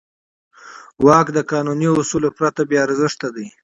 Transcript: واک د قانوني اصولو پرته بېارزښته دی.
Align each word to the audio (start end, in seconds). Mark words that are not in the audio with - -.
واک 1.05 1.27
د 1.33 1.37
قانوني 1.51 1.87
اصولو 1.99 2.29
پرته 2.37 2.61
بېارزښته 2.71 3.27
دی. 3.35 3.47